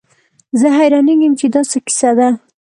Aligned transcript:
زه 0.59 0.67
حيرانېږم 0.77 1.33
چې 1.39 1.45
دا 1.53 1.61
څه 1.71 1.77
کيسه 1.85 2.11
ده. 2.17 2.29